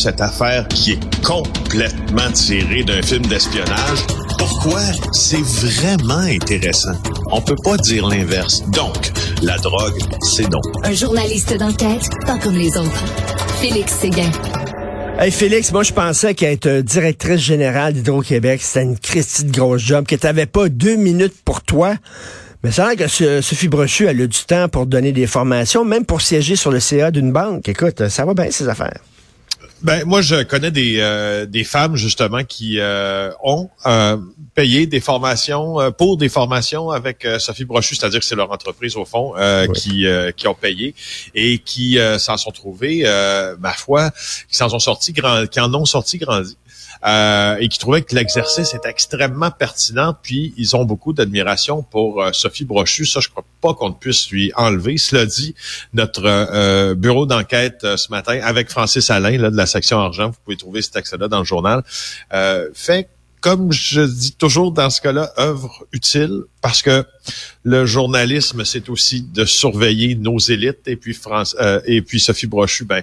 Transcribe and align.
cette 0.00 0.22
affaire 0.22 0.66
qui 0.68 0.92
est 0.92 1.22
complètement 1.22 2.30
tirée 2.32 2.82
d'un 2.84 3.02
film 3.02 3.26
d'espionnage. 3.26 3.98
Pourquoi? 4.38 4.80
C'est 5.12 5.42
vraiment 5.42 6.20
intéressant. 6.20 6.94
On 7.30 7.42
peut 7.42 7.56
pas 7.62 7.76
dire 7.76 8.06
l'inverse. 8.08 8.62
Donc, 8.70 9.12
la 9.42 9.58
drogue, 9.58 10.00
c'est 10.22 10.48
non. 10.48 10.60
Un 10.84 10.92
journaliste 10.92 11.54
d'enquête, 11.54 12.08
pas 12.24 12.38
comme 12.38 12.54
les 12.54 12.74
autres. 12.78 13.04
Félix 13.60 13.92
Séguin. 13.92 14.30
Hey 15.18 15.30
Félix, 15.30 15.70
moi 15.70 15.82
je 15.82 15.92
pensais 15.92 16.32
qu'être 16.32 16.80
directrice 16.80 17.40
générale 17.40 17.92
d'Hydro-Québec, 17.92 18.62
c'était 18.62 18.86
une 18.86 18.98
Christie 18.98 19.44
de 19.44 19.52
grosse 19.52 19.82
job, 19.82 20.06
que 20.06 20.16
t'avais 20.16 20.46
pas 20.46 20.70
deux 20.70 20.96
minutes 20.96 21.34
pour 21.44 21.60
toi. 21.60 21.94
Mais 22.64 22.70
c'est 22.70 22.80
vrai 22.80 22.96
que 22.96 23.06
Sophie 23.06 23.68
Brochu, 23.68 24.06
elle 24.06 24.22
a 24.22 24.26
du 24.26 24.44
temps 24.46 24.70
pour 24.70 24.86
donner 24.86 25.12
des 25.12 25.26
formations, 25.26 25.84
même 25.84 26.06
pour 26.06 26.22
siéger 26.22 26.56
sur 26.56 26.70
le 26.70 26.80
CA 26.80 27.10
d'une 27.10 27.32
banque. 27.32 27.68
Écoute, 27.68 28.08
ça 28.08 28.24
va 28.24 28.32
bien 28.32 28.50
ces 28.50 28.66
affaires. 28.66 29.00
Ben 29.82 30.04
moi 30.04 30.20
je 30.20 30.42
connais 30.42 30.70
des 30.70 30.96
euh, 30.98 31.46
des 31.46 31.64
femmes 31.64 31.96
justement 31.96 32.44
qui 32.44 32.78
euh, 32.78 33.30
ont 33.42 33.70
euh, 33.86 34.18
payé 34.54 34.86
des 34.86 35.00
formations 35.00 35.92
pour 35.96 36.18
des 36.18 36.28
formations 36.28 36.90
avec 36.90 37.26
Sophie 37.38 37.64
Brochu, 37.64 37.94
c'est-à-dire 37.94 38.20
que 38.20 38.26
c'est 38.26 38.34
leur 38.36 38.52
entreprise 38.52 38.96
au 38.96 39.04
fond 39.04 39.32
qui 39.74 40.06
qui 40.36 40.48
ont 40.48 40.54
payé 40.54 40.94
et 41.34 41.58
qui 41.58 41.98
s'en 42.18 42.36
sont 42.36 42.50
trouvés 42.50 43.04
ma 43.58 43.72
foi 43.72 44.10
qui 44.48 44.56
s'en 44.56 44.68
sont 44.68 44.78
sortis 44.78 45.12
grand, 45.12 45.46
qui 45.46 45.60
en 45.60 45.72
ont 45.74 45.86
sorti 45.86 46.18
grandi. 46.18 46.56
Euh, 47.02 47.56
et 47.58 47.68
qui 47.68 47.78
trouvaient 47.78 48.02
que 48.02 48.14
l'exercice 48.14 48.74
est 48.74 48.84
extrêmement 48.84 49.50
pertinent. 49.50 50.14
Puis 50.22 50.52
ils 50.58 50.76
ont 50.76 50.84
beaucoup 50.84 51.12
d'admiration 51.14 51.82
pour 51.82 52.22
euh, 52.22 52.32
Sophie 52.32 52.66
Brochu. 52.66 53.06
Ça, 53.06 53.20
je 53.20 53.28
crois 53.28 53.44
pas 53.62 53.72
qu'on 53.72 53.92
puisse 53.92 54.30
lui 54.30 54.52
enlever. 54.54 54.98
Cela 54.98 55.24
dit, 55.24 55.54
notre 55.94 56.24
euh, 56.26 56.94
bureau 56.94 57.24
d'enquête 57.24 57.86
ce 57.96 58.10
matin 58.10 58.40
avec 58.42 58.68
Francis 58.68 59.10
Alain 59.10 59.38
là, 59.38 59.50
de 59.50 59.56
la 59.56 59.66
section 59.66 59.98
argent, 59.98 60.28
vous 60.28 60.36
pouvez 60.44 60.56
trouver 60.56 60.82
ce 60.82 60.90
texte-là 60.90 61.28
dans 61.28 61.38
le 61.38 61.44
journal, 61.44 61.82
fait 62.74 63.08
comme 63.40 63.72
je 63.72 64.02
dis 64.02 64.32
toujours 64.32 64.70
dans 64.70 64.90
ce 64.90 65.00
cas-là, 65.00 65.32
œuvre 65.38 65.86
utile 65.92 66.42
parce 66.60 66.82
que 66.82 67.06
le 67.62 67.86
journalisme, 67.86 68.66
c'est 68.66 68.90
aussi 68.90 69.22
de 69.22 69.46
surveiller 69.46 70.14
nos 70.14 70.38
élites. 70.38 70.86
Et 70.86 70.96
puis 70.96 71.14
France, 71.14 71.56
et 71.86 72.02
puis 72.02 72.20
Sophie 72.20 72.46
Brochu, 72.46 72.84
ben, 72.84 73.02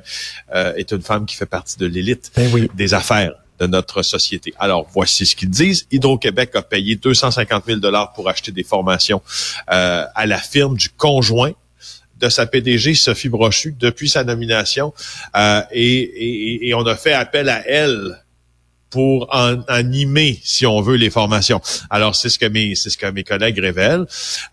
est 0.53 0.91
une 0.91 1.01
femme 1.01 1.25
qui 1.25 1.35
fait 1.35 1.47
partie 1.47 1.77
de 1.77 1.87
l'élite 1.87 2.31
ben 2.35 2.67
des 2.75 2.93
affaires 2.93 3.33
de 3.59 3.67
notre 3.67 4.01
société. 4.01 4.53
Alors, 4.59 4.87
voici 4.93 5.25
ce 5.25 5.35
qu'ils 5.35 5.49
disent. 5.49 5.87
Hydro-Québec 5.91 6.55
a 6.55 6.61
payé 6.61 6.95
250 6.95 7.65
000 7.65 7.79
dollars 7.79 8.13
pour 8.13 8.29
acheter 8.29 8.51
des 8.51 8.63
formations 8.63 9.21
euh, 9.71 10.05
à 10.13 10.25
la 10.25 10.37
firme 10.37 10.75
du 10.75 10.89
conjoint 10.89 11.53
de 12.19 12.29
sa 12.29 12.45
PDG, 12.47 12.95
Sophie 12.95 13.29
Brochu, 13.29 13.75
depuis 13.77 14.09
sa 14.09 14.23
nomination. 14.23 14.93
Euh, 15.35 15.61
et, 15.71 16.73
on 16.75 16.85
a 16.85 16.95
fait 16.95 17.13
appel 17.13 17.49
à 17.49 17.67
elle 17.67 18.23
pour 18.89 19.27
en, 19.33 19.61
animer, 19.67 20.39
si 20.43 20.65
on 20.65 20.81
veut, 20.81 20.95
les 20.95 21.09
formations. 21.09 21.61
Alors, 21.89 22.15
c'est 22.15 22.29
ce 22.29 22.39
que 22.39 22.45
mes, 22.45 22.75
c'est 22.75 22.89
ce 22.89 22.97
que 22.97 23.07
mes 23.07 23.23
collègues 23.23 23.59
révèlent. 23.59 24.05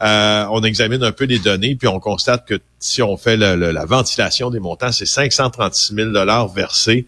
Euh, 0.02 0.46
on 0.50 0.62
examine 0.62 1.02
un 1.02 1.12
peu 1.12 1.24
les 1.24 1.38
données, 1.38 1.77
puis 1.77 1.88
on 1.88 2.00
constate 2.00 2.46
que 2.46 2.58
si 2.78 3.02
on 3.02 3.16
fait 3.16 3.36
la 3.36 3.84
ventilation 3.84 4.50
des 4.50 4.60
montants, 4.60 4.92
c'est 4.92 5.06
536 5.06 5.94
000 5.94 6.10
dollars 6.10 6.48
versés 6.48 7.06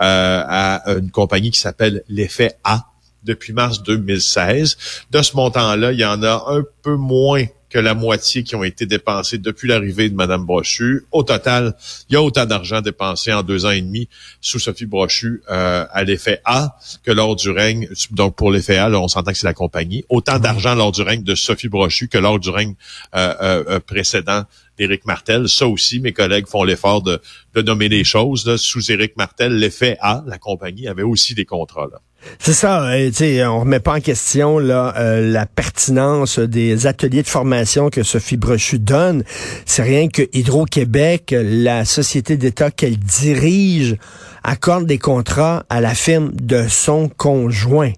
euh, 0.00 0.42
à 0.46 0.82
une 0.98 1.10
compagnie 1.10 1.50
qui 1.50 1.60
s'appelle 1.60 2.02
l'effet 2.08 2.56
A 2.64 2.86
depuis 3.24 3.52
mars 3.52 3.82
2016. 3.82 4.76
De 5.10 5.22
ce 5.22 5.34
montant-là, 5.36 5.92
il 5.92 5.98
y 5.98 6.04
en 6.04 6.22
a 6.22 6.44
un 6.48 6.62
peu 6.82 6.96
moins 6.96 7.44
que 7.74 7.80
la 7.80 7.94
moitié 7.94 8.44
qui 8.44 8.54
ont 8.54 8.62
été 8.62 8.86
dépensés 8.86 9.38
depuis 9.38 9.66
l'arrivée 9.66 10.08
de 10.08 10.14
Mme 10.14 10.46
Brochu. 10.46 11.06
Au 11.10 11.24
total, 11.24 11.74
il 12.08 12.12
y 12.12 12.16
a 12.16 12.22
autant 12.22 12.46
d'argent 12.46 12.80
dépensé 12.80 13.32
en 13.32 13.42
deux 13.42 13.66
ans 13.66 13.72
et 13.72 13.82
demi 13.82 14.08
sous 14.40 14.60
Sophie 14.60 14.86
Brochu 14.86 15.42
euh, 15.50 15.84
à 15.90 16.04
l'effet 16.04 16.40
A 16.44 16.78
que 17.02 17.10
lors 17.10 17.34
du 17.34 17.50
règne, 17.50 17.88
donc 18.12 18.36
pour 18.36 18.52
l'effet 18.52 18.76
A, 18.76 18.88
là, 18.88 19.00
on 19.00 19.08
s'entend 19.08 19.32
que 19.32 19.38
c'est 19.38 19.48
la 19.48 19.54
compagnie, 19.54 20.04
autant 20.08 20.38
d'argent 20.38 20.76
lors 20.76 20.92
du 20.92 21.02
règne 21.02 21.24
de 21.24 21.34
Sophie 21.34 21.68
Brochu 21.68 22.06
que 22.06 22.18
lors 22.18 22.38
du 22.38 22.48
règne 22.48 22.76
euh, 23.16 23.34
euh, 23.40 23.80
précédent 23.80 24.44
d'Éric 24.78 25.04
Martel. 25.04 25.48
Ça 25.48 25.66
aussi, 25.66 25.98
mes 25.98 26.12
collègues 26.12 26.46
font 26.46 26.62
l'effort 26.62 27.02
de, 27.02 27.20
de 27.54 27.62
nommer 27.62 27.88
les 27.88 28.04
choses. 28.04 28.54
Sous 28.54 28.92
Éric 28.92 29.16
Martel, 29.16 29.58
l'effet 29.58 29.98
A, 30.00 30.22
la 30.28 30.38
compagnie, 30.38 30.86
avait 30.86 31.02
aussi 31.02 31.34
des 31.34 31.44
contrats. 31.44 31.88
Là. 31.90 31.98
C'est 32.38 32.52
ça, 32.52 32.84
euh, 32.84 33.08
tu 33.08 33.14
sais, 33.14 33.44
on 33.46 33.60
remet 33.60 33.80
pas 33.80 33.96
en 33.96 34.00
question 34.00 34.58
là 34.58 34.94
euh, 34.98 35.32
la 35.32 35.46
pertinence 35.46 36.38
des 36.38 36.86
ateliers 36.86 37.22
de 37.22 37.28
formation 37.28 37.90
que 37.90 38.02
Sophie 38.02 38.36
Brochu 38.36 38.78
donne. 38.78 39.24
C'est 39.66 39.82
rien 39.82 40.08
que 40.08 40.22
Hydro-Québec, 40.32 41.34
la 41.36 41.84
société 41.84 42.36
d'État 42.36 42.70
qu'elle 42.70 42.98
dirige, 42.98 43.96
accorde 44.42 44.86
des 44.86 44.98
contrats 44.98 45.64
à 45.70 45.80
la 45.80 45.94
firme 45.94 46.30
de 46.34 46.66
son 46.68 47.08
conjoint. 47.08 47.92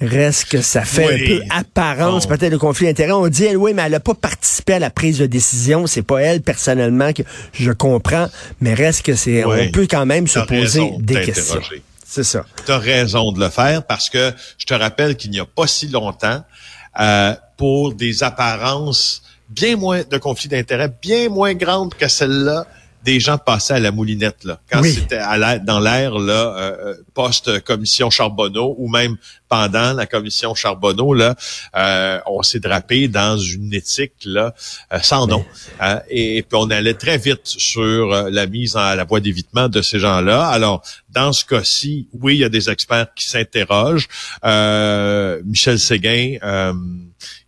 Reste 0.00 0.48
que 0.48 0.62
ça 0.62 0.82
fait 0.82 1.04
un 1.04 1.26
peu 1.26 1.42
apparence 1.50 2.26
peut-être 2.26 2.52
de 2.52 2.56
conflit 2.56 2.86
d'intérêts. 2.86 3.12
On 3.12 3.28
dit, 3.28 3.44
elle, 3.44 3.56
oui, 3.56 3.72
mais 3.74 3.82
elle 3.82 3.92
n'a 3.92 4.00
pas 4.00 4.14
participé 4.14 4.74
à 4.74 4.78
la 4.78 4.90
prise 4.90 5.18
de 5.18 5.26
décision. 5.26 5.86
C'est 5.86 6.02
pas 6.02 6.20
elle 6.20 6.40
personnellement 6.40 7.12
que 7.12 7.22
je 7.52 7.72
comprends, 7.72 8.28
mais 8.60 8.72
reste 8.72 9.04
que 9.04 9.14
c'est, 9.14 9.44
on 9.44 9.70
peut 9.72 9.88
quand 9.90 10.06
même 10.06 10.26
se 10.26 10.38
poser 10.40 10.90
des 11.00 11.20
questions. 11.22 11.60
C'est 12.12 12.24
ça. 12.24 12.44
Tu 12.66 12.72
as 12.72 12.78
raison 12.78 13.30
de 13.30 13.38
le 13.38 13.50
faire 13.50 13.86
parce 13.86 14.10
que 14.10 14.32
je 14.58 14.66
te 14.66 14.74
rappelle 14.74 15.16
qu'il 15.16 15.30
n'y 15.30 15.38
a 15.38 15.46
pas 15.46 15.68
si 15.68 15.86
longtemps, 15.86 16.42
euh, 16.98 17.36
pour 17.56 17.94
des 17.94 18.24
apparences 18.24 19.22
bien 19.48 19.76
moins 19.76 20.02
de 20.02 20.18
conflits 20.18 20.48
d'intérêts, 20.48 20.92
bien 21.00 21.28
moins 21.28 21.54
grandes 21.54 21.94
que 21.94 22.08
celle-là, 22.08 22.66
des 23.04 23.20
gens 23.20 23.38
passaient 23.38 23.74
à 23.74 23.80
la 23.80 23.92
moulinette 23.92 24.44
là. 24.44 24.60
Quand 24.70 24.82
c'était 24.82 25.20
dans 25.64 25.80
l'air 25.80 26.18
là 26.18 26.32
euh, 26.32 26.76
euh, 26.84 26.94
post 27.14 27.60
commission 27.60 28.10
Charbonneau 28.10 28.74
ou 28.78 28.88
même 28.88 29.16
pendant 29.48 29.92
la 29.92 30.06
commission 30.06 30.54
Charbonneau 30.54 31.14
là, 31.14 31.34
euh, 31.76 32.20
on 32.26 32.42
s'est 32.42 32.60
drapé 32.60 33.08
dans 33.08 33.36
une 33.36 33.72
éthique 33.72 34.14
là 34.24 34.54
sans 35.02 35.26
nom. 35.26 35.44
Hein, 35.80 36.00
et, 36.08 36.42
puis 36.42 36.58
on 36.60 36.70
allait 36.70 36.94
très 36.94 37.18
vite 37.18 37.46
sur 37.46 38.08
la 38.08 38.46
mise 38.46 38.76
à 38.76 38.94
la 38.94 39.04
voie 39.04 39.20
d'évitement 39.20 39.68
de 39.68 39.82
ces 39.82 39.98
gens-là. 39.98 40.46
Alors 40.48 40.82
dans 41.10 41.32
ce 41.32 41.44
cas-ci, 41.44 42.08
oui, 42.12 42.36
il 42.36 42.40
y 42.40 42.44
a 42.44 42.48
des 42.48 42.70
experts 42.70 43.12
qui 43.14 43.26
s'interrogent. 43.26 44.08
Michel 45.44 45.78
Séguin 45.78 46.36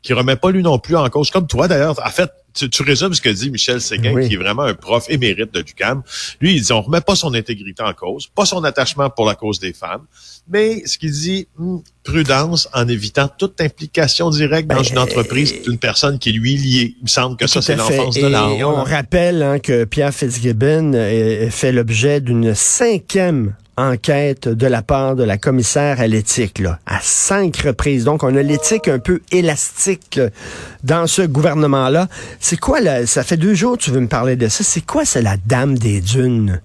qui 0.03 0.13
remet 0.13 0.37
pas 0.37 0.51
lui 0.51 0.63
non 0.63 0.79
plus 0.79 0.97
en 0.97 1.09
cause, 1.09 1.31
comme 1.31 1.47
toi 1.47 1.69
d'ailleurs. 1.69 1.99
En 2.05 2.11
fait, 2.11 2.31
tu, 2.55 2.71
tu, 2.71 2.83
résumes 2.83 3.15
ce 3.15 3.21
que 3.21 3.29
dit 3.29 3.51
Michel 3.51 3.81
Séguin, 3.81 4.27
qui 4.27 4.35
est 4.35 4.39
vraiment 4.39 4.63
un 4.63 4.75
prof 4.75 5.05
émérite 5.09 5.53
de 5.53 5.63
Ducam. 5.63 6.03
Lui, 6.41 6.55
il 6.55 6.63
dit, 6.63 6.73
on 6.73 6.83
remet 6.83 7.01
pas 7.01 7.15
son 7.15 7.35
intégrité 7.35 7.83
en 7.83 7.93
cause, 7.93 8.27
pas 8.27 8.45
son 8.45 8.65
attachement 8.65 9.11
pour 9.11 9.27
la 9.27 9.35
cause 9.35 9.59
des 9.59 9.73
femmes, 9.73 10.05
mais 10.49 10.85
ce 10.87 10.99
qu'il 10.99 11.13
dit, 11.13 11.49
hmm, 11.59 11.79
prudence 12.05 12.69
en 12.73 12.89
évitant 12.89 13.29
toute 13.29 13.61
implication 13.61 14.31
directe 14.31 14.69
dans 14.69 14.83
une 14.83 14.95
ben, 14.97 15.03
entreprise 15.03 15.63
d'une 15.63 15.79
personne 15.79 16.19
qui 16.19 16.33
lui 16.33 16.55
est 16.55 16.59
liée. 16.59 16.95
Il 16.99 17.05
me 17.05 17.09
semble 17.09 17.37
que 17.37 17.47
ça, 17.47 17.63
c'est 17.63 17.77
l'enfance 17.77 18.17
de 18.17 18.27
l'art. 18.27 18.51
On 18.51 18.83
rappelle 18.83 19.43
hein, 19.43 19.59
que 19.59 19.85
Pierre 19.85 20.13
Fitzgibbon 20.13 20.93
fait 21.51 21.73
l'objet 21.73 22.21
d'une 22.21 22.55
cinquième 22.55 23.55
enquête 23.77 24.49
de 24.49 24.67
la 24.67 24.83
part 24.83 25.17
de 25.17 25.25
la 25.25 25.39
commissaire 25.39 26.01
à 26.01 26.07
l'éthique, 26.07 26.59
là, 26.59 26.79
à 26.87 27.01
cinq 27.01 27.57
reprises. 27.59 28.05
Donc, 28.05 28.23
on 28.23 28.37
a 28.37 28.43
l'éthique 28.43 28.89
un 28.89 28.99
peu 28.99 29.21
élastique 29.31 30.21
dans 30.85 31.07
ce 31.07 31.23
gouvernement-là. 31.23 32.09
C'est 32.41 32.59
quoi, 32.59 32.81
là, 32.81 33.07
ça 33.07 33.25
fait 33.25 33.37
deux 33.37 33.55
jours 33.55 33.79
que 33.79 33.83
tu 33.85 33.91
veux 33.91 34.01
me 34.01 34.09
parler 34.09 34.37
de 34.37 34.49
ça. 34.49 34.65
C'est 34.65 34.85
quoi, 34.85 35.05
c'est 35.05 35.23
la 35.23 35.37
dame 35.47 35.79
des 35.79 36.01
dunes? 36.01 36.61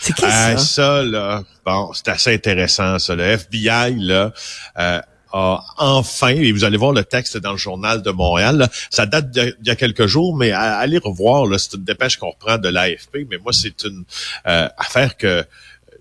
C'est 0.00 0.14
qui 0.14 0.22
ça? 0.22 0.56
ça, 0.58 1.02
là, 1.02 1.42
bon, 1.64 1.92
c'est 1.92 2.08
assez 2.08 2.34
intéressant, 2.34 2.98
ça. 2.98 3.14
Le 3.14 3.24
FBI, 3.24 3.96
là, 3.98 4.32
euh, 4.78 5.00
a 5.32 5.64
enfin, 5.76 6.28
et 6.28 6.52
vous 6.52 6.64
allez 6.64 6.76
voir 6.76 6.92
le 6.92 7.04
texte 7.04 7.36
dans 7.36 7.52
le 7.52 7.58
journal 7.58 8.02
de 8.02 8.10
Montréal, 8.10 8.68
ça 8.90 9.06
date 9.06 9.30
d'il 9.30 9.54
y 9.64 9.70
a 9.70 9.76
quelques 9.76 10.06
jours, 10.06 10.36
mais 10.36 10.52
allez 10.52 10.98
revoir, 10.98 11.46
là, 11.46 11.58
c'est 11.58 11.74
une 11.74 11.84
dépêche 11.84 12.16
qu'on 12.16 12.30
reprend 12.30 12.58
de 12.58 12.68
l'AFP, 12.68 13.26
mais 13.30 13.38
moi, 13.38 13.52
c'est 13.52 13.84
une 13.84 14.04
euh, 14.46 14.68
affaire 14.78 15.16
que 15.16 15.44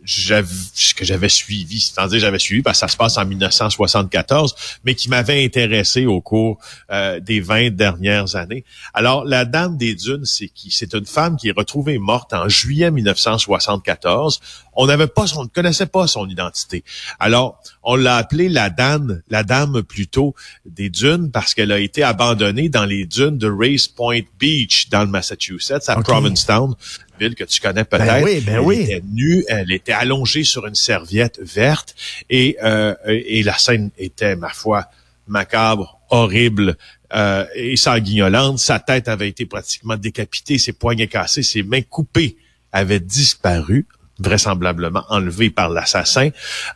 que 0.07 1.05
j'avais 1.05 1.29
suivi, 1.29 1.79
c'est-à-dire 1.79 2.19
j'avais 2.19 2.39
suivi 2.39 2.61
parce 2.61 2.77
que 2.77 2.87
ça 2.87 2.87
se 2.87 2.97
passe 2.97 3.17
en 3.17 3.25
1974, 3.25 4.55
mais 4.85 4.95
qui 4.95 5.09
m'avait 5.09 5.43
intéressé 5.43 6.05
au 6.05 6.21
cours 6.21 6.57
euh, 6.91 7.19
des 7.19 7.41
20 7.41 7.75
dernières 7.75 8.35
années. 8.35 8.63
Alors, 8.93 9.25
la 9.25 9.45
Dame 9.45 9.77
des 9.77 9.95
Dunes, 9.95 10.25
c'est 10.25 10.47
qui? 10.47 10.71
C'est 10.71 10.93
une 10.93 11.05
femme 11.05 11.37
qui 11.37 11.49
est 11.49 11.55
retrouvée 11.55 11.97
morte 11.97 12.33
en 12.33 12.47
juillet 12.47 12.89
1974. 12.89 14.39
On 14.75 14.85
n'avait 14.85 15.07
pas, 15.07 15.25
on 15.35 15.43
ne 15.43 15.49
connaissait 15.49 15.87
pas 15.87 16.07
son 16.07 16.27
identité. 16.27 16.83
Alors, 17.19 17.61
on 17.83 17.95
l'a 17.95 18.15
appelée 18.17 18.47
la 18.47 18.69
Dame, 18.69 19.21
la 19.29 19.43
Dame 19.43 19.83
plutôt 19.83 20.35
des 20.65 20.89
Dunes 20.89 21.31
parce 21.31 21.53
qu'elle 21.53 21.71
a 21.71 21.79
été 21.79 22.03
abandonnée 22.03 22.69
dans 22.69 22.85
les 22.85 23.05
dunes 23.05 23.37
de 23.37 23.49
Race 23.49 23.87
Point 23.87 24.21
Beach 24.39 24.89
dans 24.89 25.01
le 25.01 25.07
Massachusetts, 25.07 25.89
à 25.89 25.95
Provincetown 26.01 26.75
ville 27.19 27.35
que 27.35 27.43
tu 27.43 27.59
connais 27.59 27.83
ben 27.83 27.97
peut-être. 27.97 28.23
oui, 28.23 28.41
ben 28.41 28.55
elle 28.55 28.59
oui. 28.61 28.81
était 28.81 29.01
nue, 29.13 29.43
elle 29.47 29.71
était 29.71 29.93
allongée 29.93 30.43
sur 30.43 30.65
une 30.67 30.75
serviette 30.75 31.39
verte 31.41 31.95
et, 32.29 32.57
euh, 32.63 32.95
et 33.07 33.43
la 33.43 33.57
scène 33.57 33.91
était, 33.97 34.35
ma 34.35 34.49
foi, 34.49 34.89
macabre, 35.27 35.99
horrible 36.09 36.77
euh, 37.13 37.45
et 37.55 37.75
sanguignolante. 37.75 38.59
Sa 38.59 38.79
tête 38.79 39.07
avait 39.07 39.29
été 39.29 39.45
pratiquement 39.45 39.95
décapitée, 39.97 40.57
ses 40.57 40.73
poignets 40.73 41.07
cassés, 41.07 41.43
ses 41.43 41.63
mains 41.63 41.81
coupées 41.81 42.37
avaient 42.71 42.99
disparu. 42.99 43.85
Vraisemblablement 44.19 45.03
enlevée 45.09 45.49
par 45.49 45.69
l'assassin 45.69 46.29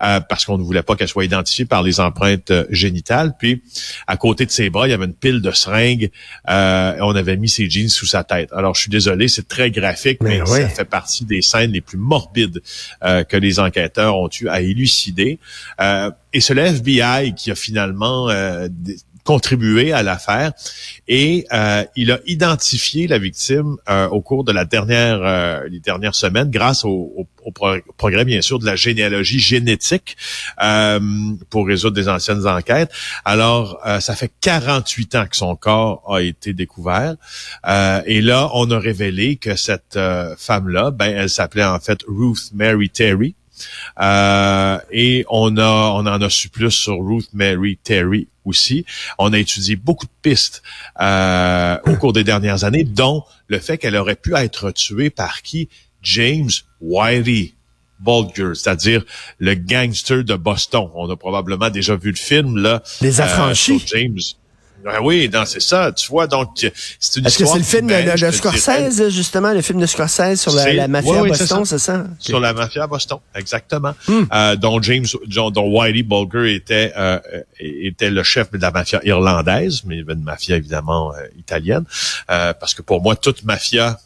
euh, 0.03 0.19
parce 0.19 0.45
qu'on 0.45 0.57
ne 0.57 0.63
voulait 0.63 0.83
pas 0.83 0.95
qu'elle 0.95 1.07
soit 1.07 1.25
identifiée 1.25 1.65
par 1.65 1.83
les 1.83 1.99
empreintes 1.99 2.51
euh, 2.51 2.65
génitales. 2.69 3.33
Puis 3.37 3.63
à 4.07 4.17
côté 4.17 4.45
de 4.45 4.51
ses 4.51 4.69
bras, 4.69 4.87
il 4.87 4.91
y 4.91 4.93
avait 4.93 5.05
une 5.05 5.13
pile 5.13 5.41
de 5.41 5.51
seringues. 5.51 6.11
Euh, 6.49 6.95
on 7.01 7.15
avait 7.15 7.37
mis 7.37 7.49
ses 7.49 7.69
jeans 7.69 7.89
sous 7.89 8.05
sa 8.05 8.23
tête. 8.23 8.49
Alors 8.53 8.75
je 8.75 8.81
suis 8.81 8.91
désolé, 8.91 9.27
c'est 9.27 9.47
très 9.47 9.71
graphique, 9.71 10.19
mais, 10.21 10.45
ça 10.45 10.69
fait 10.69 10.85
partie 10.85 11.25
des 11.25 11.41
scènes 11.41 11.71
les 11.71 11.81
plus 11.81 11.97
morbides 11.97 12.61
que 13.01 13.37
les 13.37 13.59
enquêteurs 13.59 14.17
ont 14.17 14.29
eu 14.39 14.47
à 14.47 14.61
élucider. 14.61 15.39
et 16.33 16.41
c'est 16.41 16.53
le 16.53 16.61
FBI 16.63 17.33
qui 17.35 17.51
a 17.51 17.55
finalement 17.55 18.29
contribué 19.31 19.93
à 19.93 20.03
l'affaire 20.03 20.51
et 21.07 21.47
euh, 21.53 21.85
il 21.95 22.11
a 22.11 22.19
identifié 22.25 23.07
la 23.07 23.17
victime 23.17 23.77
euh, 23.89 24.09
au 24.09 24.19
cours 24.19 24.43
de 24.43 24.51
la 24.51 24.65
dernière 24.65 25.21
euh, 25.23 25.69
les 25.69 25.79
dernières 25.79 26.15
semaines 26.15 26.51
grâce 26.51 26.83
au, 26.83 27.13
au, 27.15 27.25
progrès 27.95 28.25
bien 28.25 28.41
sûr 28.41 28.59
de 28.59 28.65
la 28.65 28.75
généalogie 28.75 29.39
génétique 29.39 30.17
pour 31.49 31.65
résoudre 31.65 31.95
des 31.95 32.07
anciennes 32.07 32.45
enquêtes. 32.45 32.91
Alors 33.25 33.79
ça 33.99 34.15
fait 34.15 34.31
48 34.41 35.15
ans 35.15 35.25
que 35.25 35.35
son 35.35 35.55
corps 35.55 36.03
a 36.07 36.21
été 36.21 36.53
découvert 36.53 37.15
et 38.05 38.21
là 38.21 38.51
on 38.53 38.69
a 38.69 38.77
révélé 38.77 39.37
que 39.37 39.55
cette 39.55 39.97
femme 40.37 40.69
là 40.69 40.91
ben 40.91 41.11
elle 41.17 41.31
s'appelait 41.31 41.63
en 41.63 41.79
fait 41.79 42.01
Ruth 42.07 42.51
Mary 42.53 42.91
Terry 42.91 43.33
euh, 43.99 44.77
et 44.91 45.25
on 45.29 45.57
a, 45.57 45.91
on 45.95 46.05
en 46.05 46.21
a 46.21 46.29
su 46.29 46.49
plus 46.49 46.71
sur 46.71 46.97
Ruth 46.99 47.29
Mary 47.33 47.77
Terry 47.83 48.27
aussi. 48.45 48.85
On 49.17 49.33
a 49.33 49.39
étudié 49.39 49.75
beaucoup 49.75 50.05
de 50.05 50.11
pistes 50.21 50.61
euh, 50.99 51.77
au 51.85 51.95
cours 51.95 52.13
des 52.13 52.23
dernières 52.23 52.63
années, 52.63 52.83
dont 52.83 53.23
le 53.47 53.59
fait 53.59 53.77
qu'elle 53.77 53.95
aurait 53.95 54.15
pu 54.15 54.35
être 54.35 54.71
tuée 54.71 55.09
par 55.09 55.41
qui? 55.41 55.69
James 56.01 56.49
Wiley. 56.79 57.53
Bulger, 58.01 58.55
c'est-à-dire 58.55 59.03
le 59.37 59.53
gangster 59.53 60.23
de 60.23 60.35
Boston. 60.35 60.89
On 60.95 61.09
a 61.09 61.15
probablement 61.15 61.69
déjà 61.69 61.95
vu 61.95 62.09
le 62.09 62.17
film 62.17 62.57
là. 62.57 62.81
Les 63.01 63.21
affranchis. 63.21 63.73
Euh, 63.73 63.95
James. 63.95 64.19
Ben 64.83 64.99
oui, 65.01 65.29
c'est 65.45 65.61
ça. 65.61 65.91
Tu 65.91 66.07
vois, 66.09 66.27
donc 66.27 66.49
c'est 66.99 67.19
une 67.19 67.25
Est-ce 67.25 67.37
que 67.37 67.45
c'est 67.45 67.57
le 67.57 67.63
film 67.63 67.87
de, 67.87 68.31
Scorsese, 68.31 69.09
justement, 69.09 69.53
le 69.53 69.61
film 69.61 69.79
de 69.79 69.85
Scorsese 69.85 70.35
sur 70.35 70.53
la, 70.53 70.87
mafia 70.87 71.23
Boston, 71.23 71.65
c'est 71.65 71.79
ça? 71.79 72.05
Sur 72.19 72.39
la 72.39 72.53
mafia 72.53 72.87
Boston, 72.87 73.19
exactement. 73.35 73.93
Hmm. 74.07 74.23
Euh, 74.33 74.55
dont 74.55 74.81
James, 74.81 75.05
dont 75.27 75.79
Wiley 75.79 76.03
Bulger 76.03 76.55
était 76.55 76.93
euh, 76.97 77.19
était 77.59 78.09
le 78.09 78.23
chef 78.23 78.51
de 78.51 78.57
la 78.57 78.71
mafia 78.71 78.99
irlandaise, 79.03 79.81
mais 79.85 79.99
une 79.99 80.23
mafia 80.23 80.57
évidemment 80.57 81.13
euh, 81.13 81.27
italienne, 81.37 81.85
euh, 82.29 82.53
parce 82.53 82.73
que 82.73 82.81
pour 82.81 83.01
moi 83.01 83.15
toute 83.15 83.43
mafia 83.43 83.99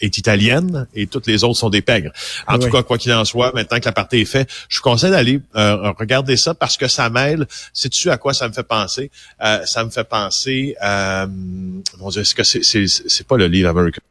est 0.00 0.18
italienne 0.18 0.86
et 0.94 1.06
toutes 1.06 1.26
les 1.26 1.44
autres 1.44 1.58
sont 1.58 1.70
des 1.70 1.82
pègres. 1.82 2.12
En 2.46 2.58
tout 2.58 2.70
cas, 2.70 2.82
quoi 2.82 2.98
qu'il 2.98 3.12
en 3.12 3.24
soit, 3.24 3.52
maintenant 3.54 3.78
que 3.80 3.84
la 3.84 3.92
partie 3.92 4.18
est 4.18 4.24
faite, 4.24 4.50
je 4.68 4.78
vous 4.78 4.82
conseille 4.82 5.10
d'aller 5.10 5.40
euh, 5.56 5.92
regarder 5.92 6.36
ça 6.36 6.54
parce 6.54 6.76
que 6.76 6.88
ça 6.88 7.10
mêle. 7.10 7.46
Sais-tu 7.72 8.10
à 8.10 8.16
quoi 8.16 8.34
ça 8.34 8.48
me 8.48 8.52
fait 8.52 8.62
penser? 8.62 9.10
Euh, 9.42 9.64
ça 9.64 9.84
me 9.84 9.90
fait 9.90 10.04
penser... 10.04 10.76
Euh, 10.82 11.26
bon, 11.98 12.10
est-ce 12.10 12.34
que 12.34 12.44
c'est, 12.44 12.62
c'est, 12.62 12.86
c'est 12.86 13.26
pas 13.26 13.36
le 13.36 13.46
livre 13.46 13.68
American 13.68 14.02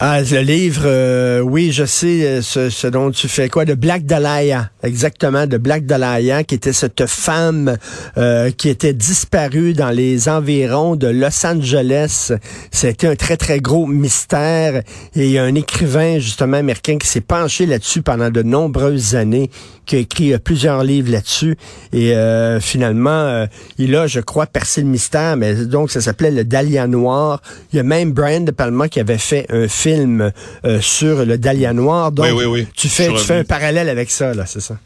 ah, 0.00 0.20
le 0.20 0.42
livre, 0.42 0.82
euh, 0.84 1.40
oui, 1.40 1.72
je 1.72 1.84
sais 1.84 2.24
euh, 2.24 2.40
ce, 2.40 2.86
dont 2.86 3.10
tu 3.10 3.26
fais 3.26 3.48
quoi, 3.48 3.64
de 3.64 3.74
Black 3.74 4.04
Dahlia, 4.06 4.70
exactement, 4.84 5.48
de 5.48 5.58
Black 5.58 5.86
Dahlia, 5.86 6.44
qui 6.44 6.54
était 6.54 6.72
cette 6.72 7.06
femme 7.06 7.76
euh, 8.16 8.52
qui 8.52 8.68
était 8.68 8.92
disparue 8.92 9.72
dans 9.72 9.90
les 9.90 10.28
environs 10.28 10.94
de 10.94 11.08
Los 11.08 11.44
Angeles. 11.44 12.30
C'était 12.70 13.08
un 13.08 13.16
très, 13.16 13.36
très 13.36 13.58
gros 13.58 13.88
mystère. 13.88 14.84
Et 15.16 15.26
il 15.26 15.30
y 15.32 15.38
a 15.38 15.42
un 15.42 15.56
écrivain, 15.56 16.20
justement, 16.20 16.58
américain, 16.58 16.96
qui 16.96 17.08
s'est 17.08 17.20
penché 17.20 17.66
là-dessus 17.66 18.02
pendant 18.02 18.30
de 18.30 18.42
nombreuses 18.42 19.16
années, 19.16 19.50
qui 19.84 19.96
a 19.96 19.98
écrit 19.98 20.38
plusieurs 20.38 20.84
livres 20.84 21.10
là-dessus. 21.10 21.56
Et 21.92 22.14
finalement, 22.60 23.46
il 23.78 23.96
a, 23.96 24.06
je 24.06 24.20
crois, 24.20 24.46
percé 24.46 24.82
le 24.82 24.86
mystère, 24.86 25.36
mais 25.36 25.54
donc 25.64 25.90
ça 25.90 26.00
s'appelait 26.00 26.30
le 26.30 26.44
Dahlia 26.44 26.86
Noir. 26.86 27.40
Il 27.72 27.76
y 27.76 27.80
a 27.80 27.82
même 27.82 28.12
Brian 28.12 28.42
De 28.42 28.50
Palma 28.50 28.88
qui 28.88 29.00
avait 29.00 29.18
fait 29.18 29.46
un 29.48 29.66
film 29.66 29.87
film 29.88 30.32
euh, 30.64 30.80
sur 30.80 31.24
le 31.24 31.38
Dahlia 31.38 31.72
noir. 31.72 32.12
Donc, 32.12 32.26
tu 32.74 32.88
fais, 32.88 33.08
tu 33.08 33.18
fais 33.18 33.38
un 33.38 33.44
parallèle 33.44 33.88
avec 33.88 34.10
ça, 34.10 34.34
là, 34.34 34.44
c'est 34.46 34.60
ça? 34.60 34.78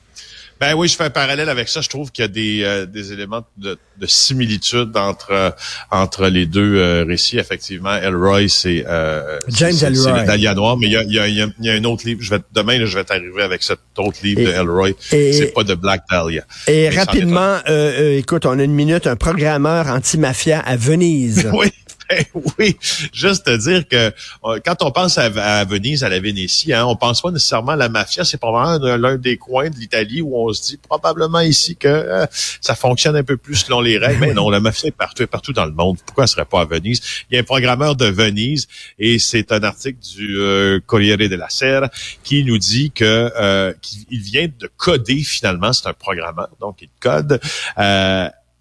Ben 0.60 0.74
oui, 0.74 0.86
je 0.86 0.94
fais 0.94 1.02
un 1.02 1.10
parallèle 1.10 1.48
avec 1.48 1.68
ça. 1.68 1.80
Je 1.80 1.88
trouve 1.88 2.12
qu'il 2.12 2.22
y 2.22 2.24
a 2.24 2.28
des, 2.28 2.62
euh, 2.62 2.86
des 2.86 3.12
éléments 3.12 3.44
de, 3.56 3.76
de, 3.98 4.06
similitude 4.06 4.96
entre 4.96 5.32
euh, 5.32 5.50
entre 5.90 6.28
les 6.28 6.46
deux 6.46 7.02
récits. 7.02 7.36
Effectivement, 7.36 7.96
Elroy, 7.96 8.48
c'est 8.48 8.84
James 9.48 9.74
Elroy. 9.82 10.20
C'est 10.20 10.24
Dahlia 10.24 10.54
Noir, 10.54 10.76
mais 10.76 10.86
il 10.86 10.92
y 10.92 10.96
a, 10.96 11.02
y, 11.02 11.18
a, 11.18 11.48
y 11.58 11.68
a 11.68 11.72
un 11.72 11.82
autre 11.82 12.06
livre. 12.06 12.20
Je 12.22 12.30
vais 12.30 12.38
demain, 12.54 12.78
je 12.86 12.96
vais 12.96 13.02
t'arriver 13.02 13.42
avec 13.42 13.64
cet 13.64 13.80
autre 13.98 14.18
livre 14.22 14.42
de 14.42 14.52
Elroy. 14.52 14.92
C'est 15.00 15.52
pas 15.52 15.64
de 15.64 15.74
Black 15.74 16.02
Dahlia. 16.08 16.44
Et 16.68 16.90
rapidement, 16.90 17.58
écoute, 17.66 18.46
on 18.46 18.56
a 18.56 18.62
une 18.62 18.74
minute. 18.74 19.08
Un 19.08 19.16
programmeur 19.16 19.88
anti-mafia 19.88 20.60
à 20.60 20.76
Venise. 20.76 21.50
oui. 21.54 21.72
oui, 22.58 22.76
juste 23.12 23.46
te 23.46 23.56
dire 23.56 23.86
que 23.86 24.12
euh, 24.44 24.60
quand 24.64 24.82
on 24.82 24.90
pense 24.90 25.18
à, 25.18 25.64
Venise, 25.64 26.04
à 26.04 26.08
la 26.08 26.20
Vénétie, 26.20 26.72
hein, 26.72 26.84
on 26.86 26.96
pense 26.96 27.22
pas 27.22 27.30
nécessairement 27.30 27.72
à 27.72 27.76
la 27.76 27.88
mafia. 27.88 28.24
C'est 28.24 28.38
probablement 28.38 28.96
l'un 28.96 29.16
des 29.16 29.36
coins 29.36 29.70
de 29.70 29.76
l'Italie 29.76 30.20
où 30.20 30.36
on 30.36 30.52
se 30.52 30.62
dit 30.62 30.76
probablement 30.76 31.40
ici 31.40 31.76
que 31.76 31.88
euh, 31.88 32.26
ça 32.60 32.74
fonctionne 32.74 33.16
un 33.16 33.22
peu 33.22 33.36
plus 33.36 33.56
selon 33.56 33.80
les 33.80 33.98
règles. 33.98 34.20
Mais 34.20 34.34
non, 34.34 34.50
la 34.50 34.60
mafia 34.60 34.88
est 34.88 34.92
partout, 34.92 35.26
partout 35.26 35.52
dans 35.52 35.66
le 35.66 35.72
monde. 35.72 35.98
Pourquoi 36.04 36.26
ce 36.26 36.34
serait 36.34 36.44
pas 36.44 36.62
à 36.62 36.64
Venise? 36.64 37.00
Il 37.30 37.34
y 37.34 37.36
a 37.36 37.40
un 37.40 37.44
programmeur 37.44 37.96
de 37.96 38.06
Venise 38.06 38.68
et 38.98 39.18
c'est 39.18 39.52
un 39.52 39.62
article 39.62 39.98
du 40.16 40.38
euh, 40.38 40.80
Corriere 40.84 41.16
della 41.28 41.48
Sera 41.48 41.88
qui 42.22 42.44
nous 42.44 42.58
dit 42.58 42.90
que 42.90 43.72
qu'il 43.80 44.20
vient 44.20 44.48
de 44.58 44.70
coder 44.76 45.22
finalement, 45.22 45.72
c'est 45.72 45.88
un 45.88 45.94
programmeur, 45.94 46.48
donc 46.60 46.78
il 46.82 46.88
code. 47.00 47.40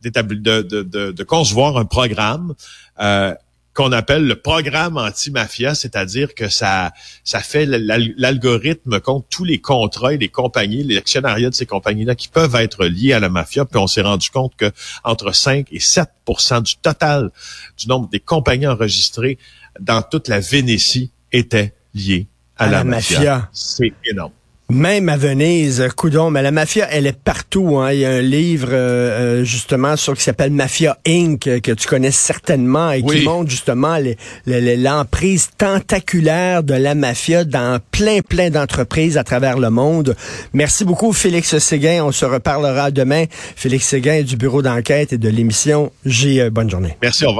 De, 0.03 0.61
de, 0.61 1.11
de, 1.11 1.23
concevoir 1.23 1.77
un 1.77 1.85
programme 1.85 2.55
euh, 2.99 3.35
qu'on 3.73 3.91
appelle 3.91 4.25
le 4.25 4.35
programme 4.35 4.97
anti-mafia, 4.97 5.75
c'est-à-dire 5.75 6.35
que 6.35 6.49
ça, 6.49 6.91
ça 7.23 7.39
fait 7.39 7.65
l'algorithme 7.65 8.99
compte 8.99 9.25
tous 9.29 9.45
les 9.45 9.59
contrats 9.59 10.13
et 10.13 10.17
les 10.17 10.27
compagnies, 10.27 10.83
les 10.83 10.97
actionnariats 10.97 11.49
de 11.49 11.55
ces 11.55 11.65
compagnies-là 11.65 12.15
qui 12.15 12.27
peuvent 12.27 12.55
être 12.55 12.85
liés 12.85 13.13
à 13.13 13.19
la 13.19 13.29
mafia. 13.29 13.63
Puis 13.65 13.79
on 13.79 13.87
s'est 13.87 14.01
rendu 14.01 14.29
compte 14.29 14.55
que 14.57 14.71
entre 15.03 15.33
5 15.33 15.67
et 15.71 15.79
7% 15.79 16.63
du 16.63 16.75
total 16.77 17.31
du 17.77 17.87
nombre 17.87 18.09
des 18.09 18.19
compagnies 18.19 18.67
enregistrées 18.67 19.37
dans 19.79 20.01
toute 20.01 20.27
la 20.27 20.41
Vénétie 20.41 21.11
étaient 21.31 21.73
liées 21.93 22.27
à, 22.57 22.67
la, 22.67 22.83
mafia. 22.83 23.49
C'est 23.53 23.93
énorme. 24.05 24.33
Même 24.71 25.09
à 25.09 25.17
Venise, 25.17 25.85
coudon, 25.97 26.31
mais 26.31 26.41
la 26.41 26.51
mafia, 26.51 26.87
elle 26.89 27.05
est 27.05 27.17
partout. 27.17 27.77
Hein. 27.77 27.91
Il 27.91 27.99
y 27.99 28.05
a 28.05 28.09
un 28.09 28.21
livre 28.21 28.69
euh, 28.71 29.41
euh, 29.41 29.43
justement 29.43 29.97
sur 29.97 30.15
qui 30.15 30.23
s'appelle 30.23 30.51
Mafia 30.51 30.97
Inc. 31.05 31.39
que 31.39 31.71
tu 31.73 31.87
connais 31.87 32.11
certainement 32.11 32.91
et 32.91 33.03
qui 33.03 33.25
montre 33.25 33.49
justement 33.49 33.97
l'emprise 34.45 35.49
tentaculaire 35.57 36.63
de 36.63 36.73
la 36.73 36.95
mafia 36.95 37.43
dans 37.43 37.79
plein 37.91 38.21
plein 38.21 38.49
d'entreprises 38.49 39.17
à 39.17 39.25
travers 39.25 39.59
le 39.59 39.69
monde. 39.69 40.15
Merci 40.53 40.85
beaucoup 40.85 41.11
Félix 41.11 41.57
Séguin. 41.57 42.05
On 42.05 42.13
se 42.13 42.23
reparlera 42.23 42.91
demain. 42.91 43.25
Félix 43.57 43.87
Séguin 43.87 44.21
du 44.21 44.37
bureau 44.37 44.61
d'enquête 44.61 45.11
et 45.11 45.17
de 45.17 45.27
l'émission 45.27 45.91
J. 46.05 46.49
Bonne 46.49 46.69
journée. 46.69 46.95
Merci. 47.01 47.25
Au 47.25 47.27
revoir. 47.27 47.29